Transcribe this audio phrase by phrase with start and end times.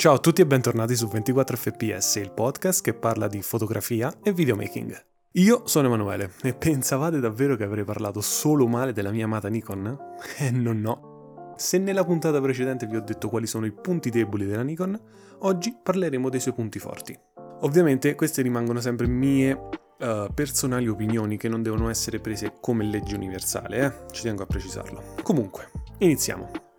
[0.00, 4.32] Ciao a tutti e bentornati su 24 fps, il podcast che parla di fotografia e
[4.32, 4.98] videomaking.
[5.32, 9.98] Io sono Emanuele e pensavate davvero che avrei parlato solo male della mia amata Nikon?
[10.38, 11.52] Eh non no.
[11.58, 14.98] Se nella puntata precedente vi ho detto quali sono i punti deboli della Nikon,
[15.40, 17.14] oggi parleremo dei suoi punti forti.
[17.60, 23.16] Ovviamente queste rimangono sempre mie uh, personali opinioni che non devono essere prese come legge
[23.16, 24.12] universale, eh?
[24.12, 25.12] ci tengo a precisarlo.
[25.22, 26.69] Comunque, iniziamo.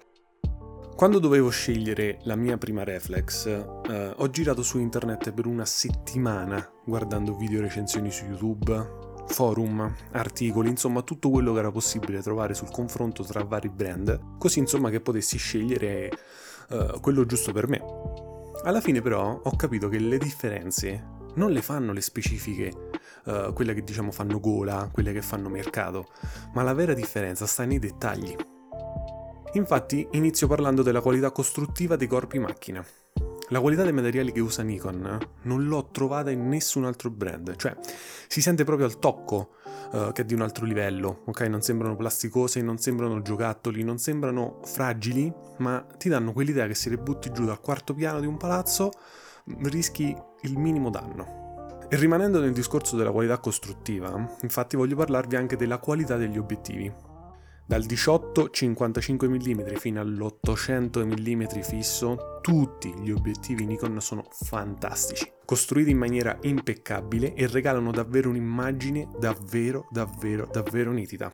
[1.01, 6.63] Quando dovevo scegliere la mia prima reflex, eh, ho girato su internet per una settimana
[6.85, 12.69] guardando video recensioni su YouTube, forum, articoli, insomma tutto quello che era possibile trovare sul
[12.69, 16.11] confronto tra vari brand, così insomma che potessi scegliere
[16.69, 17.81] eh, quello giusto per me.
[18.63, 22.71] Alla fine però ho capito che le differenze non le fanno le specifiche,
[23.25, 26.09] uh, quelle che diciamo fanno gola, quelle che fanno mercato,
[26.53, 28.35] ma la vera differenza sta nei dettagli.
[29.53, 32.83] Infatti inizio parlando della qualità costruttiva dei corpi macchina.
[33.49, 37.75] La qualità dei materiali che usa Nikon non l'ho trovata in nessun altro brand, cioè
[38.29, 39.55] si sente proprio al tocco
[39.91, 41.41] uh, che è di un altro livello, ok?
[41.41, 46.89] Non sembrano plasticose, non sembrano giocattoli, non sembrano fragili, ma ti danno quell'idea che se
[46.89, 48.91] le butti giù dal quarto piano di un palazzo
[49.63, 51.77] rischi il minimo danno.
[51.89, 57.10] E rimanendo nel discorso della qualità costruttiva, infatti voglio parlarvi anche della qualità degli obiettivi.
[57.71, 65.97] Dal 18-55 mm fino all'800 mm fisso, tutti gli obiettivi Nikon sono fantastici, costruiti in
[65.97, 71.31] maniera impeccabile e regalano davvero un'immagine davvero, davvero, davvero nitida.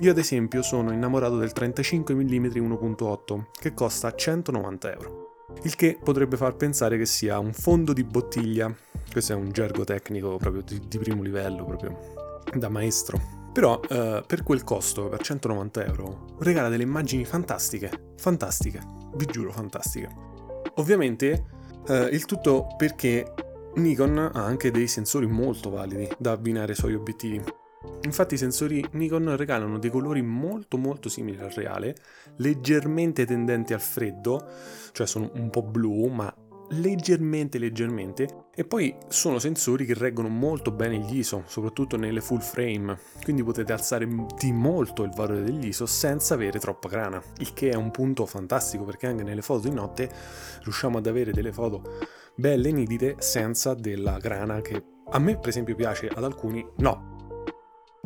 [0.00, 5.46] Io ad esempio sono innamorato del 35 mm 1.8 che costa 190 euro.
[5.62, 8.70] Il che potrebbe far pensare che sia un fondo di bottiglia,
[9.10, 11.96] questo è un gergo tecnico proprio di, di primo livello, proprio
[12.52, 18.80] da maestro, però eh, per quel costo, per 190 euro, regala delle immagini fantastiche, fantastiche,
[19.14, 20.08] vi giuro fantastiche.
[20.76, 21.46] Ovviamente
[21.88, 23.34] eh, il tutto perché
[23.74, 27.42] Nikon ha anche dei sensori molto validi da abbinare ai suoi obiettivi.
[28.02, 31.96] Infatti i sensori Nikon regalano dei colori molto molto simili al reale,
[32.36, 34.44] leggermente tendenti al freddo,
[34.92, 36.32] cioè sono un po' blu, ma
[36.70, 42.40] leggermente leggermente e poi sono sensori che reggono molto bene gli ISO, soprattutto nelle full
[42.40, 44.08] frame, quindi potete alzare
[44.38, 48.26] di molto il valore degli ISO senza avere troppa grana, il che è un punto
[48.26, 50.10] fantastico perché anche nelle foto di notte
[50.62, 51.82] riusciamo ad avere delle foto
[52.34, 57.17] belle nitide senza della grana che a me per esempio piace, ad alcuni no.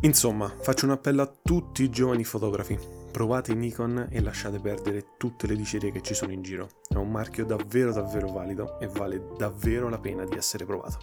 [0.02, 2.76] Insomma, faccio un appello a tutti i giovani fotografi
[3.12, 6.68] Provate Nikon e lasciate perdere tutte le dicerie che ci sono in giro.
[6.88, 10.98] È un marchio davvero davvero valido e vale davvero la pena di essere provato.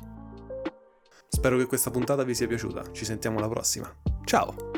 [1.27, 3.89] Spero che questa puntata vi sia piaciuta, ci sentiamo alla prossima.
[4.25, 4.68] Ciao!